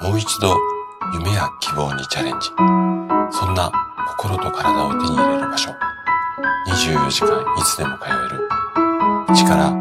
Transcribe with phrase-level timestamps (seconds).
[0.00, 0.54] もう一度
[1.14, 2.48] 夢や希望にチャレンジ。
[3.30, 3.72] そんな
[4.08, 5.70] 心と体を手に入れる場所。
[6.68, 9.34] 24時間いつでも通える。
[9.34, 9.72] 力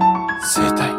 [0.42, 0.94] 生体。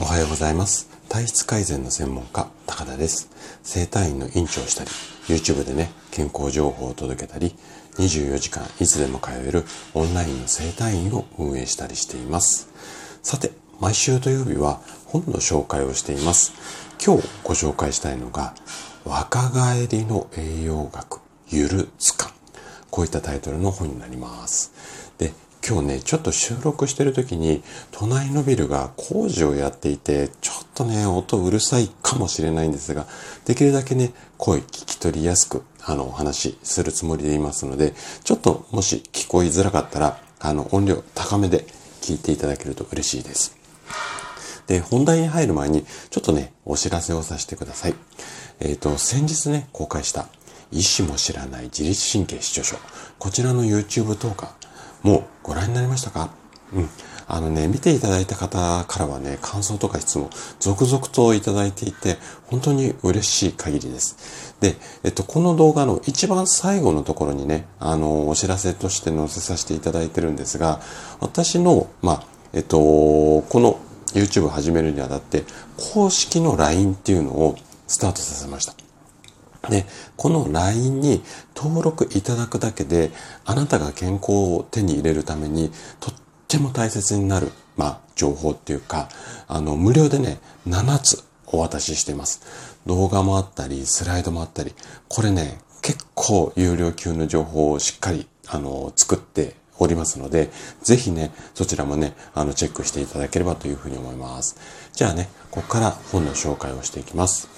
[0.00, 0.88] おはようございます。
[1.10, 3.30] 体質改善の専門家、高田です。
[3.62, 4.90] 生体院の院長をしたり、
[5.28, 7.54] YouTube でね、健康情報を届けたり、
[7.98, 12.70] 24時間いつでも通えるオンラインの生体院を運営したりしています。
[13.22, 16.52] さて、毎週土曜日は本の紹介をしています。
[17.04, 18.54] 今日ご紹介したいのが、
[19.04, 22.32] 若返りの栄養学、ゆるつか
[22.90, 24.72] こういったタイトルの本になります。
[25.18, 25.34] で、
[25.66, 33.06] 今日ね、ちょっと収録してる時に、隣のビルが工事をやっていて、ちょっとね、音うるさいかもしれないんですが、
[33.44, 41.66] できるだけね、声聞き取りやすく、あの、お話しするつもりでいますので、ちょっともし聞こえづらかったら、あの、音量高めで
[42.00, 43.55] 聞いていただけると嬉しいです。
[44.66, 47.94] で、本題に入る前に、ちょっとね、お知らせをさせてください。
[48.60, 50.26] えっ、ー、と、先日ね、公開した、
[50.72, 52.76] 医師も知らない自律神経失調症。
[53.18, 54.54] こちらの YouTube 動画、
[55.02, 56.30] もうご覧になりましたか？
[56.72, 56.88] うん。
[57.28, 64.54] あのね、見ていただいた方からはね、感想とか質問、続々といただいていて、本当に嬉しい限りです。
[64.60, 70.80] で、えっと、この動画の一番最後のところにね、あの、お知らせとして載せさせていただいてるんですが、
[71.18, 73.80] 私の、まあ、えっと、この
[74.14, 75.44] YouTube 始めるにあたって、
[75.92, 78.74] 公式の LINE っていうのをスタートさせました。
[79.68, 79.84] で、
[80.16, 81.22] この LINE に
[81.54, 83.10] 登録いただくだけで、
[83.44, 86.14] あなたが健康を手に入れるために、とっ
[86.48, 89.08] ても大切になる、まあ、情報っていうか、
[89.48, 92.42] あの、無料でね、7つお渡ししています。
[92.86, 94.74] 動画もあったり、スライドもあったり、
[95.08, 100.50] これね、結構有料級の情報をしっかり、あの、作っておりますので、
[100.82, 104.56] ぜひね、そちらもね、あの、チェックしていただければというふうに思います。
[104.92, 107.48] じゃあね、ここから本の紹介をしていきます。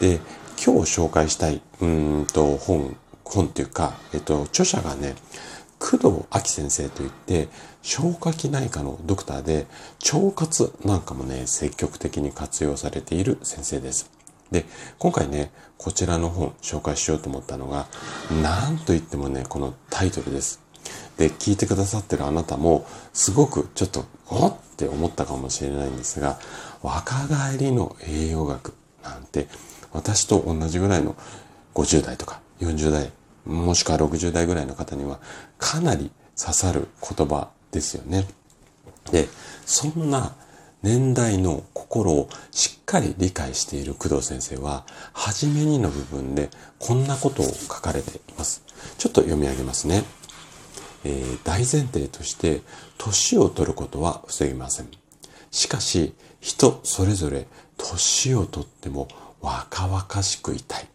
[0.00, 0.20] で、
[0.62, 5.14] 今日紹介したい、うんと、本、本っていうか、えっと、著者がね、
[5.78, 7.48] 工藤明先生といって、
[7.82, 9.66] 消化器内科のドクターで、
[10.12, 14.10] 腸活なんかもね、積極的に活用されている先生です。
[14.50, 14.66] で、
[14.98, 17.86] 今回ね、こちらの本紹介しようと思ったのが、
[18.42, 20.60] なんと言ってもね、このタイトルです。
[21.16, 26.38] で、聞いてくださってるあなたも、すごくちょっと、おって思ったかもしれないんですが、
[26.82, 29.48] 若返りの栄養学なんて、
[29.92, 31.16] 私と同じぐらいの
[31.74, 33.12] 50代とか40代、
[33.44, 35.20] もしくは60代ぐらいの方には、
[35.58, 38.26] かなり刺さる言葉ですよね。
[39.10, 39.28] で、
[39.66, 40.34] そんな
[40.82, 48.62] 年代の心をしっかり理解している工藤先生は、はじめにの部分でこんなことを書かれています。
[48.96, 50.04] ちょっと読み上げますね。
[51.04, 52.60] えー、大前提として
[52.98, 54.88] 年を取ることは防げません。
[55.50, 57.46] しかし人それぞれ
[57.76, 59.08] 年を取っても
[59.40, 60.88] 若々しくいたい。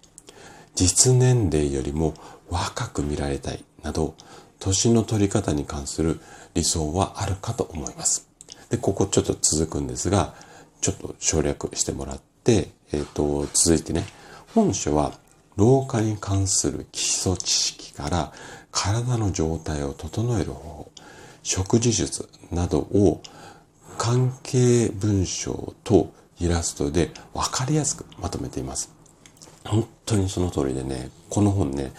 [0.75, 2.13] 実年齢よりも
[2.49, 4.15] 若く見られたいなど
[4.59, 6.19] 年の取り方に関する
[6.53, 8.27] 理想はあるかと思います。
[8.69, 10.33] で、ここちょっと続くんですが、
[10.81, 14.05] ちょっと省略してもらって、えっ、ー、と、続いてね、
[14.53, 15.13] 本書は
[15.55, 18.33] 老化に関する基礎知識から
[18.75, 20.91] 体の状態を整える方法、
[21.43, 23.21] 食事術などを
[23.97, 28.93] 関係文章とイラストで分かりやすくまとめています。
[29.63, 31.93] 本当にその通りでね、この本ね、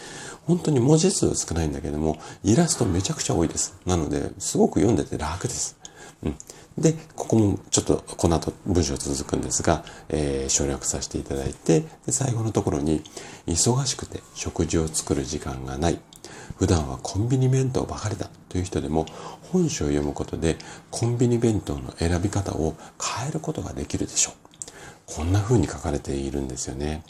[0.45, 3.81] 本当に文字数少ないんだけども、イラストめちゃくちゃ多いです。
[3.87, 5.79] なので、すごく読んでて楽です。
[6.23, 6.37] うん。
[6.77, 13.03] で、ここもちょっとこの後文章続くんですが、えー、省略させていただいて、で最後のところに、
[13.47, 15.99] 忙しくて食事を作る時間がない。
[16.57, 19.07] 普段はコンビニ弁当ばかりだという人でも
[19.53, 20.57] 本書を読むことで
[20.91, 22.77] コンビニ弁当の選び方を
[23.19, 24.35] 変えることができるでしょう。
[25.07, 27.03] こんな風に書かれているんですよね。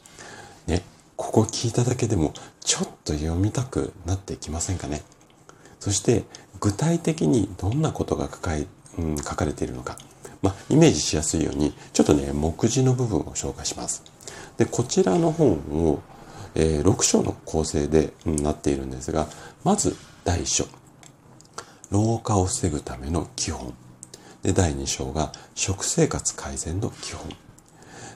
[0.67, 0.83] ね、
[1.17, 5.03] ここ聞いただけでもちょっと読みたくなってきませんかね。
[5.81, 6.25] そして
[6.61, 8.57] 具体的にどんなことが書か,、
[8.99, 9.97] うん、書かれているのか、
[10.43, 14.03] まあ、イメージしやすいようにちょっとね目次の部分を紹介します。
[14.57, 16.01] でこちらの本を
[16.59, 19.29] えー、6章の構成で、うん、なっているんですが、
[19.63, 19.95] まず
[20.25, 20.65] 第1章。
[21.91, 23.75] 老化を防ぐための基本。
[24.43, 27.31] で、第2章が食生活改善の基本。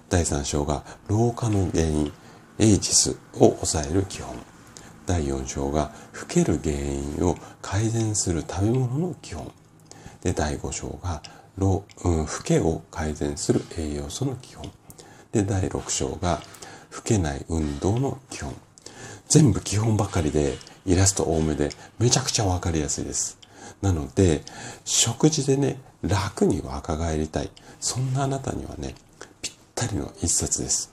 [0.09, 2.13] 第3章が老化の原因、
[2.59, 4.35] エイジスを抑える基本。
[5.07, 9.53] 第4章が老ける原因を改善する食べ物の基本。
[10.23, 11.23] で、第5章が
[11.57, 14.71] 老、うん、老けを改善する栄養素の基本。
[15.31, 16.41] で、第6章が
[16.93, 18.55] 老けない運動の基本。
[19.29, 20.57] 全部基本ばかりで
[20.87, 23.39] イラスト多めでめちゃくちゃわかりやすいです。
[23.83, 24.43] なので、
[24.85, 27.51] 食事でね、楽に若返りたい。
[27.81, 28.95] そんなあなたにはね、
[29.41, 29.55] ぴっ
[29.87, 30.93] ったりの一冊です。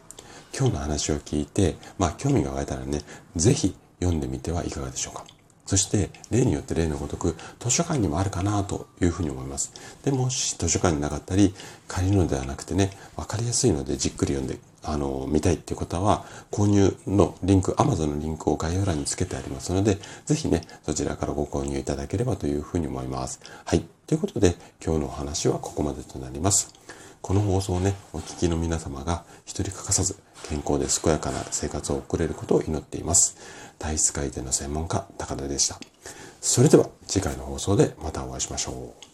[0.57, 3.01] 今日の話を聞いて、まあ興味が湧いたらね、
[3.35, 5.25] ぜひ読んでみてはいかがでしょうか。
[5.65, 9.73] そして、例によって例のごとく、図書館にもあるかなというふうに思います。
[10.05, 11.53] でもし図書館になかったり、
[11.89, 23.39] 借りるのではなくてね、わかりやすいのでじっくり読んで、あの、見たいっていう方は、購入のリンク、Amazon のリンクを概要欄につけてありますので、ぜひね、そちらからご購入いただければというふうに思います。
[23.65, 23.83] はい。
[24.05, 26.73] ということで、今日のお話はここまでとなります。
[27.21, 30.15] この放送をね、お聞きの皆様が一人欠かさず
[30.47, 33.35] 健康で健やかな生活を送れることを祈っています。
[33.79, 35.79] 体質改善の専門家、高田でした。
[36.39, 39.06] それでは次回の放送でまたお会いしましょう。